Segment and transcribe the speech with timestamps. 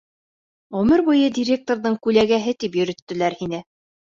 [0.77, 3.63] Ғүмер буйы «директорҙың күләгәһе» тип йөрөттөләр һине.